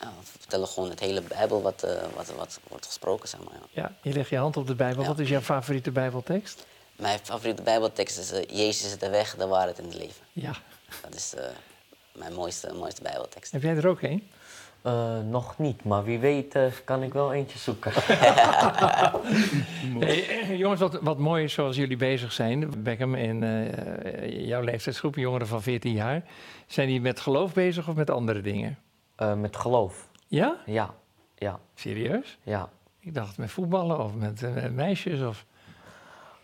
ja, 0.00 0.06
we 0.20 0.38
vertellen 0.38 0.68
gewoon 0.68 0.90
het 0.90 1.00
hele 1.00 1.20
Bijbel 1.22 1.62
wat, 1.62 1.82
eh, 1.82 2.02
wat, 2.14 2.26
wat 2.36 2.60
wordt 2.68 2.86
gesproken, 2.86 3.28
zeg 3.28 3.40
maar. 3.40 3.54
Ja. 3.54 3.82
Ja, 3.82 3.92
je 4.02 4.12
legt 4.12 4.28
je 4.28 4.36
hand 4.36 4.56
op 4.56 4.66
de 4.66 4.74
Bijbel. 4.74 5.02
Ja. 5.02 5.08
Wat 5.08 5.18
is 5.18 5.28
jouw 5.28 5.40
favoriete 5.40 5.90
Bijbeltekst? 5.90 6.66
Mijn 6.96 7.18
favoriete 7.22 7.62
Bijbeltekst 7.62 8.18
is 8.18 8.32
eh, 8.32 8.58
Jezus 8.58 8.84
is 8.84 8.98
de 8.98 9.08
weg, 9.08 9.34
de 9.34 9.46
waarheid 9.46 9.78
en 9.78 9.84
het 9.84 9.94
leven. 9.94 10.24
Ja. 10.32 10.52
Dat 11.02 11.14
is 11.14 11.34
eh, 11.34 11.44
mijn 12.12 12.32
mooiste, 12.32 12.72
mooiste 12.72 13.02
Bijbeltekst. 13.02 13.52
Heb 13.52 13.62
jij 13.62 13.76
er 13.76 13.88
ook 13.88 14.02
een? 14.02 14.30
Eh, 14.86 15.18
nog 15.30 15.58
niet, 15.58 15.84
maar 15.84 16.04
wie 16.04 16.18
weet 16.18 16.54
eh, 16.54 16.64
kan 16.84 17.02
ik 17.02 17.12
wel 17.12 17.32
eentje 17.32 17.58
zoeken. 17.58 17.92
Hey, 19.98 20.28
eh, 20.28 20.58
jongens, 20.58 20.80
wat, 20.80 20.98
wat 21.02 21.18
mooi 21.18 21.44
is 21.44 21.52
zoals 21.52 21.76
jullie 21.76 21.96
bezig 21.96 22.32
zijn. 22.32 22.82
Beckham 22.82 23.14
in 23.14 23.42
eh, 23.42 24.46
jouw 24.46 24.60
leeftijdsgroep, 24.60 25.14
jongeren 25.14 25.46
van 25.46 25.62
14 25.62 25.92
jaar. 25.92 26.22
Zijn 26.66 26.88
die 26.88 27.00
met 27.00 27.20
geloof 27.20 27.52
bezig 27.52 27.88
of 27.88 27.94
met 27.94 28.10
andere 28.10 28.40
dingen? 28.40 28.78
Eh, 29.16 29.34
met 29.34 29.56
geloof. 29.56 30.08
Ja? 30.26 30.56
Ja, 30.66 30.94
ja, 31.34 31.58
Serieus? 31.74 32.38
ja. 32.42 32.68
Ik 33.00 33.14
dacht 33.14 33.38
met 33.38 33.50
voetballen 33.50 34.00
of 34.04 34.14
met 34.14 34.72
meisjes 34.74 35.20
of... 35.20 35.44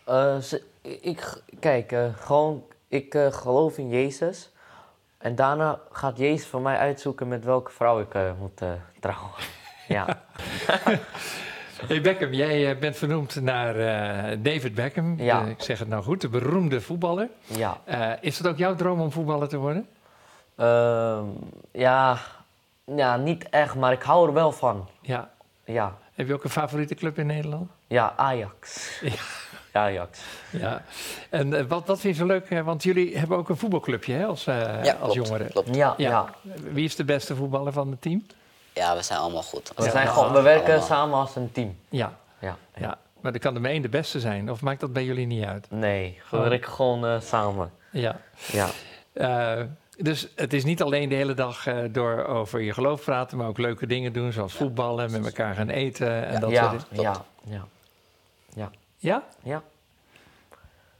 Eh, 0.05 0.37
ze- 0.37 0.63
ik, 0.81 1.41
kijk, 1.59 1.91
eh, 1.91 2.05
gewoon, 2.15 2.63
ik 2.87 3.13
eh, 3.15 3.31
geloof 3.33 3.77
in 3.77 3.89
Jezus. 3.89 4.51
En 5.23 5.35
daarna 5.35 5.79
gaat 5.91 6.17
Jezus 6.17 6.47
voor 6.47 6.61
mij 6.61 6.77
uitzoeken 6.77 7.27
met 7.27 7.43
welke 7.43 7.71
vrouw 7.71 7.99
ik 7.99 8.13
eh, 8.13 8.31
moet 8.39 8.61
eh, 8.61 8.69
trouwen. 8.99 9.31
ja. 9.87 10.07
Hey 11.87 12.01
Beckham, 12.01 12.33
jij 12.33 12.71
eh, 12.71 12.79
bent 12.79 12.95
vernoemd 12.95 13.41
naar 13.41 13.73
David 14.41 14.75
Beckham. 14.75 15.19
Ja. 15.19 15.41
Ik 15.45 15.61
zeg 15.61 15.79
het 15.79 15.87
nou 15.87 16.03
goed, 16.03 16.21
de 16.21 16.29
beroemde 16.29 16.81
voetballer. 16.81 17.29
Ja. 17.45 17.77
Is 18.21 18.37
het 18.37 18.47
ook 18.47 18.57
jouw 18.57 18.75
droom 18.75 19.01
om 19.01 19.11
voetballer 19.11 19.47
te 19.47 19.57
worden? 19.57 19.87
Ehm, 20.55 21.25
ja. 21.71 22.17
Ja, 22.85 23.17
niet 23.17 23.49
echt, 23.49 23.75
maar 23.75 23.91
ik 23.91 24.01
hou 24.01 24.27
er 24.27 24.33
wel 24.33 24.51
van. 24.51 24.89
Ja. 25.01 25.29
Ja, 25.65 25.97
Heb 26.13 26.27
je 26.27 26.33
ook 26.33 26.43
een 26.43 26.49
favoriete 26.49 26.95
club 26.95 27.17
in 27.17 27.25
Nederland? 27.25 27.71
ja 27.87 28.13
Ajax. 28.15 28.91
Ajax. 29.75 30.19
Ja. 30.49 30.81
En 31.29 31.53
eh, 31.53 31.63
wat, 31.65 31.87
wat 31.87 31.99
vind 31.99 32.15
je 32.15 32.21
zo 32.21 32.27
leuk? 32.27 32.49
eh, 32.49 32.61
want 32.61 32.83
jullie 32.83 33.17
hebben 33.17 33.37
ook 33.37 33.49
een 33.49 33.57
voetbalclubje 33.57 34.13
hè, 34.13 34.25
als, 34.25 34.47
eh, 34.47 34.55
ja, 34.83 34.93
als 34.93 35.13
klopt, 35.13 35.13
jongeren. 35.13 35.51
klopt. 35.51 35.75
Ja, 35.75 35.93
Ja. 35.97 36.09
ja. 36.09 36.25
Wie 36.71 36.85
is 36.85 36.95
de 36.95 37.03
beste 37.03 37.35
voetballer 37.35 37.73
van 37.73 37.91
het 37.91 38.01
team? 38.01 38.25
Ja, 38.73 38.95
we 38.95 39.01
zijn 39.01 39.19
allemaal 39.19 39.43
goed. 39.43 39.71
We, 39.75 39.89
zijn 39.89 40.05
ja, 40.05 40.11
gewoon, 40.13 40.33
we 40.33 40.41
werken 40.41 40.67
allemaal. 40.67 40.87
samen 40.87 41.17
als 41.19 41.35
een 41.35 41.51
team. 41.51 41.75
Ja. 41.89 42.13
Ja. 42.39 42.57
Ja, 42.75 42.97
maar 43.21 43.31
dan 43.31 43.41
kan 43.41 43.55
er 43.55 43.61
maar 43.61 43.71
één 43.71 43.81
de 43.81 43.89
beste 43.89 44.19
zijn. 44.19 44.51
Of 44.51 44.61
maakt 44.61 44.79
dat 44.79 44.93
bij 44.93 45.03
jullie 45.03 45.25
niet 45.27 45.45
uit? 45.45 45.67
Nee, 45.69 46.19
we 46.29 46.37
Oh. 46.37 46.47
werken 46.47 46.71
gewoon 46.71 47.05
eh, 47.05 47.19
samen. 47.21 47.71
Ja. 47.91 48.15
Ja. 48.51 48.67
Eh, 49.13 49.63
dus 49.97 50.27
het 50.35 50.53
is 50.53 50.63
niet 50.63 50.81
alleen 50.81 51.09
de 51.09 51.15
hele 51.15 51.33
dag 51.33 51.67
eh, 51.67 51.77
door 51.91 52.25
over 52.25 52.61
je 52.61 52.73
geloof 52.73 53.03
praten, 53.03 53.37
maar 53.37 53.47
ook 53.47 53.57
leuke 53.57 53.85
dingen 53.87 54.13
doen, 54.13 54.31
zoals 54.31 54.53
voetballen, 54.53 55.11
met 55.11 55.25
elkaar 55.25 55.55
gaan 55.55 55.69
eten 55.69 56.25
en 56.27 56.39
dat 56.39 56.49
ja, 56.51 56.69
soort 56.69 56.85
dingen. 56.89 57.03
ja, 57.03 57.21
ja, 57.49 57.65
Ja? 58.55 58.69
Ja. 59.03 59.63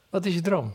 Wat 0.09 0.25
is 0.25 0.33
je 0.33 0.41
droom? 0.41 0.73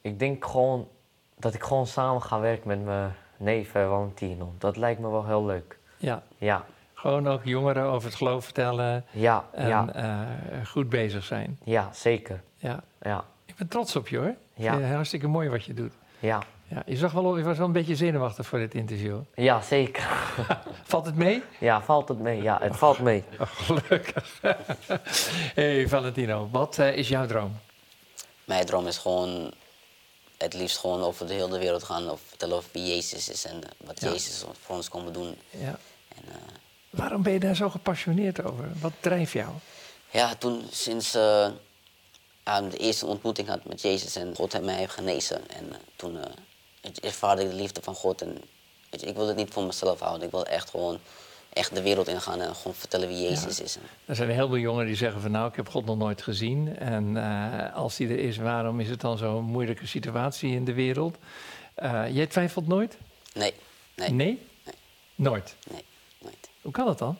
Ik 0.00 0.18
denk 0.18 0.44
gewoon 0.44 0.88
dat 1.36 1.54
ik 1.54 1.62
gewoon 1.62 1.86
samen 1.86 2.22
ga 2.22 2.40
werken 2.40 2.68
met 2.68 2.84
mijn 2.84 3.14
neef 3.36 3.74
eh, 3.74 3.88
Valentino. 3.88 4.52
Dat 4.58 4.76
lijkt 4.76 5.00
me 5.00 5.08
wel 5.10 5.26
heel 5.26 5.44
leuk. 5.44 5.78
Ja, 5.96 6.22
Ja, 6.38 6.64
gewoon 6.94 7.28
ook 7.28 7.44
jongeren 7.44 7.84
over 7.84 8.08
het 8.08 8.16
geloof 8.16 8.44
vertellen 8.44 9.04
ja, 9.10 9.44
en 9.52 9.68
ja, 9.68 9.88
eh, 9.92 10.66
goed 10.66 10.88
bezig 10.88 11.24
zijn. 11.24 11.58
ja, 11.64 11.88
zeker. 11.92 12.40
Ja, 12.56 12.82
Ja, 13.00 13.24
ik 13.44 13.54
ben 13.56 13.68
trots 13.68 13.96
op 13.96 14.08
je 14.08 14.18
hoor. 14.18 14.34
Ja. 14.54 14.78
Ja. 14.78 14.94
hartstikke 14.94 15.26
mooi 15.28 15.48
wat 15.48 15.64
je 15.64 15.74
doet. 15.74 15.92
ja, 16.18 16.42
Ja, 16.70 16.82
je, 16.86 16.96
zag 16.96 17.12
wel, 17.12 17.36
je 17.38 17.44
was 17.44 17.56
wel 17.56 17.66
een 17.66 17.72
beetje 17.72 17.96
zenuwachtig 17.96 18.46
voor 18.46 18.58
dit 18.58 18.74
interview. 18.74 19.18
ja, 19.34 19.60
zeker. 19.62 20.02
Valt 20.84 21.06
het 21.06 21.16
mee? 21.16 21.42
Ja, 21.60 21.82
valt 21.82 22.08
het 22.08 22.18
mee? 22.18 22.42
Ja, 22.42 22.58
het 22.62 22.76
valt 22.76 22.98
mee. 22.98 23.24
Oh, 23.40 23.46
gelukkig. 23.50 24.40
hey 25.54 25.88
Valentino, 25.88 26.48
wat 26.52 26.78
eh, 26.78 26.96
is 26.96 27.08
jouw 27.08 27.26
droom? 27.26 27.58
Mijn 28.44 28.66
droom 28.66 28.86
is 28.86 28.98
gewoon 28.98 29.52
het 30.38 30.54
liefst 30.54 30.78
gewoon 30.78 31.02
over 31.02 31.26
de 31.26 31.34
hele 31.34 31.58
wereld 31.58 31.84
gaan 31.84 32.10
of 32.10 32.20
vertellen 32.28 32.56
over 32.56 32.68
wie 32.72 32.86
Jezus 32.94 33.28
is 33.28 33.44
en 33.44 33.62
eh, 33.64 33.70
wat 33.86 34.00
Ja. 34.00 34.10
Jezus 34.10 34.44
voor 34.60 34.76
ons 34.76 34.88
kon 34.88 35.12
doen. 35.12 35.36
Ja. 35.50 35.78
En, 36.16 36.22
eh, 36.28 36.34
Waarom 36.90 37.22
ben 37.22 37.32
je 37.32 37.40
daar 37.40 37.56
zo 37.56 37.68
gepassioneerd 37.70 38.42
over? 38.44 38.68
Wat 38.80 38.92
drijft 39.00 39.32
jou? 39.32 39.50
ja, 40.10 40.34
toen 40.34 40.62
sinds 40.70 41.14
eh, 41.14 41.48
ja, 42.44 42.60
de 42.60 42.76
eerste 42.76 43.06
ontmoeting 43.06 43.48
had 43.48 43.64
met 43.64 43.80
Jezus 43.82 44.16
en 44.16 44.34
God 44.36 44.52
heeft 44.52 44.64
mij 44.64 44.74
heeft 44.76 44.92
genezen. 44.92 45.48
En 45.50 45.72
toen 45.96 46.16
eh, 46.24 46.30
ervaarde 47.00 47.42
ik 47.42 47.50
de 47.50 47.56
liefde 47.56 47.82
van 47.82 47.94
God. 47.94 48.22
En 48.22 48.42
weet 48.90 49.00
je, 49.00 49.06
ik 49.06 49.14
wil 49.14 49.26
het 49.26 49.36
niet 49.36 49.52
voor 49.52 49.64
mezelf 49.64 50.00
houden. 50.00 50.26
Ik 50.26 50.30
wil 50.30 50.46
echt 50.46 50.70
gewoon 50.70 50.98
echt 51.52 51.74
de 51.74 51.82
wereld 51.82 52.08
ingaan 52.08 52.40
en 52.40 52.54
gewoon 52.54 52.74
vertellen 52.74 53.08
wie 53.08 53.22
Jezus 53.22 53.60
is. 53.60 53.76
Er 54.04 54.16
zijn 54.16 54.30
heel 54.30 54.48
veel 54.48 54.58
jongeren 54.58 54.86
die 54.86 54.96
zeggen 54.96 55.20
van 55.20 55.30
nou, 55.30 55.48
ik 55.48 55.56
heb 55.56 55.68
God 55.68 55.84
nog 55.84 55.96
nooit 55.96 56.22
gezien. 56.22 56.76
En 56.76 57.16
eh, 57.16 57.74
als 57.74 57.96
die 57.96 58.08
er 58.08 58.18
is, 58.18 58.36
waarom 58.36 58.80
is 58.80 58.88
het 58.88 59.00
dan 59.00 59.18
zo'n 59.18 59.44
moeilijke 59.44 59.86
situatie 59.86 60.50
in 60.50 60.64
de 60.64 60.72
wereld? 60.72 61.16
Eh, 61.74 62.04
jij 62.14 62.26
twijfelt 62.26 62.66
nooit? 62.66 62.96
nee, 63.34 63.54
nee, 63.94 64.10
Nee? 64.10 64.26
Nee. 64.64 64.74
Nooit. 65.14 65.54
nee, 65.70 65.84
nooit. 66.18 66.48
Hoe 66.62 66.72
kan 66.72 66.86
dat 66.86 66.98
dan? 66.98 67.18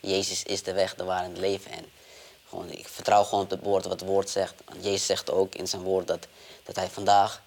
Jezus 0.00 0.42
is 0.42 0.62
de 0.62 0.72
weg, 0.72 0.94
de 0.94 1.04
waarheid 1.04 1.28
en 1.28 1.34
het 1.34 1.50
leven. 1.50 1.70
En 1.70 1.84
gewoon, 2.48 2.70
ik 2.70 2.88
vertrouw 2.88 3.22
gewoon 3.22 3.44
op 3.44 3.50
het 3.50 3.62
woord, 3.62 3.84
wat 3.84 4.00
het 4.00 4.08
woord 4.08 4.28
zegt. 4.28 4.54
Want 4.64 4.84
Jezus 4.84 5.06
zegt 5.06 5.30
ook 5.30 5.54
in 5.54 5.68
zijn 5.68 5.82
woord 5.82 6.06
dat, 6.06 6.26
dat 6.62 6.76
hij 6.76 6.88
vandaag 6.88 7.42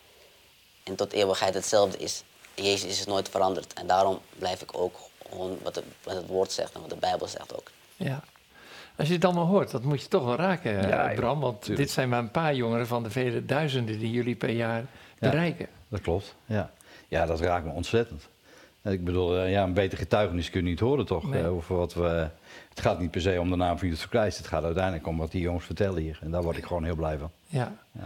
en 0.83 0.95
tot 0.95 1.11
eeuwigheid 1.11 1.53
hetzelfde 1.53 1.97
is. 1.97 2.23
Jezus 2.55 2.99
is 2.99 3.05
nooit 3.05 3.29
veranderd. 3.29 3.73
En 3.73 3.87
daarom 3.87 4.19
blijf 4.39 4.61
ik 4.61 4.77
ook 4.77 4.95
gewoon 5.29 5.57
wat, 5.63 5.75
het- 5.75 5.85
wat 6.03 6.15
het 6.15 6.27
woord 6.27 6.51
zegt 6.51 6.73
en 6.73 6.81
wat 6.81 6.89
de 6.89 6.95
Bijbel 6.95 7.27
zegt 7.27 7.55
ook. 7.57 7.71
Ja. 7.95 8.23
Als 8.95 9.07
je 9.07 9.13
het 9.13 9.25
allemaal 9.25 9.45
hoort, 9.45 9.71
dat 9.71 9.83
moet 9.83 10.01
je 10.01 10.07
toch 10.07 10.23
wel 10.23 10.35
raken, 10.35 10.87
Ja, 10.87 11.11
Bram. 11.15 11.39
Want 11.39 11.61
tuurlijk. 11.61 11.81
dit 11.85 11.91
zijn 11.91 12.09
maar 12.09 12.19
een 12.19 12.31
paar 12.31 12.55
jongeren 12.55 12.87
van 12.87 13.03
de 13.03 13.09
vele 13.09 13.45
duizenden 13.45 13.99
die 13.99 14.11
jullie 14.11 14.35
per 14.35 14.49
jaar 14.49 14.79
Ja. 15.19 15.29
bereiken. 15.29 15.67
Dat 15.89 16.01
klopt, 16.01 16.35
ja. 16.45 16.71
Ja, 17.07 17.25
dat 17.25 17.39
raakt 17.39 17.65
me 17.65 17.71
ontzettend. 17.71 18.27
Ik 18.83 19.03
bedoel, 19.03 19.37
eh, 19.37 19.51
ja, 19.51 19.63
een 19.63 19.73
beter 19.73 19.97
getuigenis 19.97 20.49
kun 20.49 20.63
je 20.63 20.69
niet 20.69 20.79
horen 20.79 21.05
toch? 21.05 21.23
Nee. 21.29 21.41
eh, 21.43 21.53
over 21.53 21.75
wat 21.75 21.93
we, 21.93 22.29
het 22.69 22.79
gaat 22.81 22.99
niet 22.99 23.11
per 23.11 23.21
se 23.21 23.39
om 23.39 23.49
de 23.49 23.55
naam 23.55 23.77
van 23.77 23.87
Jezus 23.87 24.05
Christus. 24.05 24.37
Het 24.37 24.47
gaat 24.47 24.63
uiteindelijk 24.63 25.07
om 25.07 25.17
wat 25.17 25.31
die 25.31 25.41
jongens 25.41 25.65
vertellen 25.65 26.01
hier. 26.01 26.19
En 26.21 26.31
daar 26.31 26.43
word 26.43 26.57
ik 26.57 26.65
gewoon 26.65 26.83
heel 26.83 26.95
blij 26.95 27.17
van. 27.17 27.31
Ja. 27.47 27.73
Ja. 27.91 28.03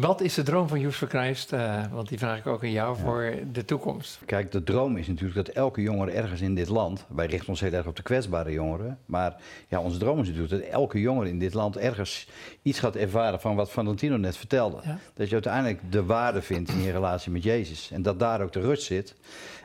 Wat 0.00 0.20
is 0.20 0.34
de 0.34 0.42
droom 0.42 0.68
van 0.68 0.80
Joes 0.80 0.96
voor 0.96 1.08
Christ? 1.08 1.52
eh, 1.52 1.82
want 1.92 2.08
die 2.08 2.18
vraag 2.18 2.38
ik 2.38 2.46
ook 2.46 2.62
aan 2.62 2.70
jou 2.70 2.96
voor 2.96 3.34
de 3.52 3.64
toekomst. 3.64 4.20
Kijk, 4.26 4.52
de 4.52 4.62
droom 4.62 4.96
is 4.96 5.06
natuurlijk 5.06 5.46
dat 5.46 5.48
elke 5.48 5.82
jongere 5.82 6.10
ergens 6.10 6.40
in 6.40 6.54
dit 6.54 6.68
land... 6.68 7.06
Wij 7.08 7.26
richten 7.26 7.48
ons 7.48 7.60
heel 7.60 7.72
erg 7.72 7.86
op 7.86 7.96
de 7.96 8.02
kwetsbare 8.02 8.52
jongeren. 8.52 8.98
Maar 9.06 9.36
ja, 9.68 9.80
onze 9.80 9.98
droom 9.98 10.20
is 10.20 10.26
natuurlijk 10.26 10.52
dat 10.62 10.70
elke 10.70 11.00
jongere 11.00 11.28
in 11.28 11.38
dit 11.38 11.54
land 11.54 11.76
ergens 11.76 12.28
iets 12.62 12.78
gaat 12.78 12.96
ervaren... 12.96 13.40
van 13.40 13.56
wat 13.56 13.70
Valentino 13.70 14.16
net 14.16 14.36
vertelde. 14.36 14.76
Ja. 14.84 14.98
Dat 15.14 15.26
je 15.26 15.32
uiteindelijk 15.32 15.80
de 15.90 16.04
waarde 16.04 16.42
vindt 16.42 16.70
in 16.70 16.82
je 16.82 16.92
relatie 16.92 17.32
met 17.32 17.42
Jezus. 17.42 17.90
En 17.90 18.02
dat 18.02 18.18
daar 18.18 18.42
ook 18.42 18.52
de 18.52 18.60
rust 18.60 18.82
zit 18.82 19.14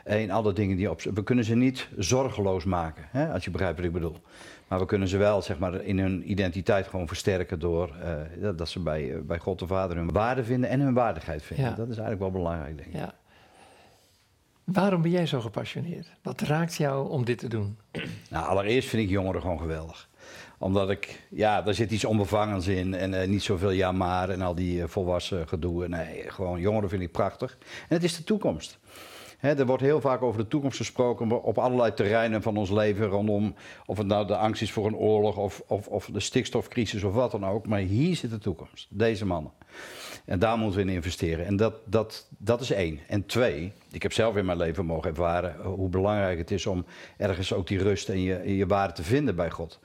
in 0.04 0.30
alle 0.30 0.52
dingen 0.52 0.76
die 0.76 0.90
op... 0.90 1.02
We 1.02 1.22
kunnen 1.22 1.44
ze 1.44 1.54
niet 1.54 1.88
zorgeloos 1.96 2.64
maken, 2.64 3.04
hè, 3.10 3.32
als 3.32 3.44
je 3.44 3.50
begrijpt 3.50 3.76
wat 3.76 3.86
ik 3.86 3.92
bedoel. 3.92 4.16
Maar 4.70 4.78
we 4.78 4.84
kunnen 4.86 5.08
ze 5.08 5.16
wel 5.16 5.42
zeg 5.42 5.58
maar, 5.58 5.74
in 5.84 5.98
hun 5.98 6.30
identiteit 6.30 6.86
gewoon 6.86 7.06
versterken 7.06 7.58
door 7.58 7.96
eh, 8.02 8.12
dat- 8.42 8.58
dat 8.58 8.68
ze 8.68 8.80
bij, 8.80 9.12
eh, 9.14 9.20
bij 9.20 9.38
God 9.38 9.58
de 9.58 9.66
Vader 9.66 9.96
hun 9.96 10.12
waarde 10.12 10.44
vinden 10.44 10.70
en 10.70 10.80
hun 10.80 10.94
waardigheid 10.94 11.42
vinden. 11.42 11.64
Ja. 11.64 11.70
Dat 11.70 11.88
is 11.88 11.96
eigenlijk 11.98 12.20
wel 12.20 12.42
belangrijk, 12.42 12.76
denk 12.76 12.88
ik. 12.88 12.94
Ja. 12.94 13.14
Waarom 14.64 15.02
ben 15.02 15.10
jij 15.10 15.26
zo 15.26 15.40
gepassioneerd? 15.40 16.06
Wat 16.22 16.40
raakt 16.40 16.74
jou 16.74 17.08
om 17.10 17.24
dit 17.24 17.38
te 17.38 17.48
doen? 17.48 17.78
Nou, 18.30 18.46
allereerst 18.46 18.88
vind 18.88 19.02
ik 19.02 19.08
jongeren 19.08 19.40
gewoon 19.40 19.58
geweldig. 19.58 20.08
Omdat 20.58 20.90
ik, 20.90 21.22
ja, 21.30 21.62
daar 21.62 21.74
zit 21.74 21.90
iets 21.90 22.04
onbevangens 22.04 22.66
in 22.66 22.94
en 22.94 23.14
eh, 23.14 23.28
niet 23.28 23.42
zoveel 23.42 23.70
ja 23.70 23.92
maar 23.92 24.28
en 24.28 24.42
al 24.42 24.54
die 24.54 24.86
volwassen 24.86 25.48
gedoe. 25.48 25.88
Nee, 25.88 26.24
gewoon 26.30 26.60
jongeren 26.60 26.88
vind 26.88 27.02
ik 27.02 27.12
prachtig. 27.12 27.58
En 27.60 27.94
het 27.94 28.02
is 28.04 28.16
de 28.16 28.24
toekomst. 28.24 28.78
Er 29.40 29.66
wordt 29.66 29.82
heel 29.82 30.00
vaak 30.00 30.22
over 30.22 30.40
de 30.40 30.48
toekomst 30.48 30.76
gesproken 30.76 31.42
op 31.42 31.58
allerlei 31.58 31.94
terreinen 31.94 32.42
van 32.42 32.56
ons 32.56 32.70
leven 32.70 33.06
rondom 33.06 33.54
of 33.86 33.98
het 33.98 34.06
nou 34.06 34.26
de 34.26 34.36
angst 34.36 34.62
is 34.62 34.72
voor 34.72 34.86
een 34.86 34.96
oorlog 34.96 35.36
of, 35.36 35.62
of, 35.66 35.86
of 35.86 36.08
de 36.12 36.20
stikstofcrisis 36.20 37.02
of 37.02 37.14
wat 37.14 37.30
dan 37.30 37.46
ook. 37.46 37.66
Maar 37.66 37.78
hier 37.78 38.16
zit 38.16 38.30
de 38.30 38.38
toekomst, 38.38 38.86
deze 38.90 39.26
mannen. 39.26 39.52
En 40.24 40.38
daar 40.38 40.58
moeten 40.58 40.80
we 40.80 40.86
in 40.86 40.94
investeren. 40.94 41.46
En 41.46 41.56
dat, 41.56 41.74
dat, 41.84 42.28
dat 42.38 42.60
is 42.60 42.70
één. 42.70 43.00
En 43.08 43.26
twee, 43.26 43.72
ik 43.90 44.02
heb 44.02 44.12
zelf 44.12 44.36
in 44.36 44.44
mijn 44.44 44.58
leven 44.58 44.86
mogen 44.86 45.10
ervaren 45.10 45.56
hoe 45.62 45.88
belangrijk 45.88 46.38
het 46.38 46.50
is 46.50 46.66
om 46.66 46.84
ergens 47.16 47.52
ook 47.52 47.66
die 47.66 47.78
rust 47.78 48.08
en 48.08 48.20
je, 48.20 48.56
je 48.56 48.66
waarde 48.66 48.92
te 48.92 49.02
vinden 49.02 49.36
bij 49.36 49.50
God. 49.50 49.78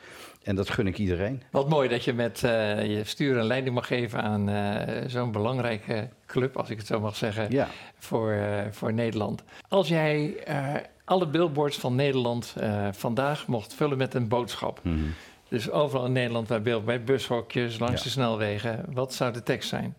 En 0.45 0.55
dat 0.55 0.69
gun 0.69 0.87
ik 0.87 0.97
iedereen. 0.97 1.41
Wat 1.51 1.69
mooi 1.69 1.89
dat 1.89 2.03
je 2.03 2.13
met 2.13 2.43
eh, 2.43 2.85
je 2.95 3.03
stuur 3.03 3.37
een 3.37 3.45
leiding 3.45 3.75
mag 3.75 3.87
geven 3.87 4.21
aan 4.21 4.49
eh, 4.49 5.03
zo'n 5.07 5.31
belangrijke 5.31 6.09
club, 6.25 6.57
als 6.57 6.69
ik 6.69 6.77
het 6.77 6.87
zo 6.87 6.99
mag 6.99 7.15
zeggen, 7.15 7.51
Ja. 7.51 7.67
voor, 7.97 8.31
eh, 8.31 8.61
voor 8.71 8.93
Nederland. 8.93 9.43
Als 9.67 9.87
jij 9.87 10.33
alle 11.05 11.27
billboards 11.27 11.77
van 11.77 11.95
Nederland 11.95 12.55
vandaag 12.91 13.47
mocht 13.47 13.73
vullen 13.73 13.97
met 13.97 14.13
een 14.13 14.27
boodschap. 14.27 14.79
Mhm. 14.83 14.97
Dus 15.49 15.71
overal 15.71 16.05
in 16.05 16.11
Nederland 16.11 16.47
bij, 16.47 16.61
beeld, 16.61 16.85
bij 16.85 17.03
bushokjes, 17.03 17.79
langs 17.79 17.97
Ja. 17.97 18.03
de 18.03 18.09
snelwegen. 18.09 18.85
Wat 18.93 19.13
zou 19.13 19.33
de 19.33 19.43
tekst 19.43 19.69
zijn? 19.69 19.95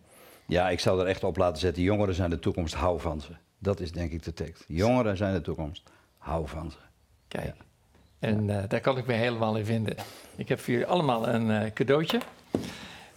Ja, 0.47 0.69
ik 0.71 0.81
zou 0.81 1.01
er 1.01 1.07
echt 1.07 1.25
op 1.25 1.37
laten 1.37 1.59
zetten. 1.61 1.83
Jongeren 1.83 2.15
zijn 2.15 2.31
de 2.31 2.39
toekomst, 2.39 2.75
hou 2.75 3.01
van 3.01 3.21
ze. 3.21 3.31
Dat 3.59 3.81
is 3.81 3.93
denk 3.93 4.13
ik 4.13 4.23
de 4.23 4.33
tekst. 4.35 4.65
Jongeren 4.69 5.17
zijn 5.17 5.35
de 5.35 5.41
toekomst, 5.41 5.83
hou 6.19 6.49
van 6.49 6.71
ze. 6.71 6.77
Kijk. 7.29 7.55
En 8.27 8.51
eh, 8.51 8.69
daar 8.69 8.81
kan 8.81 8.99
ik 8.99 9.07
me 9.07 9.13
helemaal 9.13 9.57
in 9.57 9.65
vinden. 9.65 9.95
Ik 10.37 10.49
heb 10.49 10.61
voor 10.61 10.73
jullie 10.73 10.87
allemaal 10.89 11.29
een 11.29 11.51
eh, 11.51 11.73
cadeautje. 11.73 12.19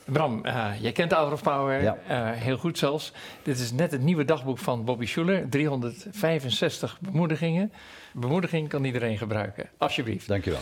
Bram, 0.05 0.45
eh, 0.45 0.71
jij 0.81 0.91
kent 0.91 1.11
Hour 1.11 1.31
of 1.31 1.41
Power, 1.43 1.81
Ja. 1.81 1.97
eh, 2.07 2.31
heel 2.31 2.57
goed 2.57 2.77
zelfs. 2.77 3.11
Dit 3.43 3.59
is 3.59 3.71
net 3.71 3.91
het 3.91 4.01
nieuwe 4.01 4.25
dagboek 4.25 4.57
van 4.57 4.85
Bobby 4.85 5.05
Schuler. 5.05 5.49
365 5.49 6.97
bemoedigingen. 6.99 7.73
Bemoediging 8.13 8.69
kan 8.69 8.83
iedereen 8.83 9.17
gebruiken, 9.17 9.69
alsjeblieft. 9.77 10.27
Dankjewel. 10.27 10.59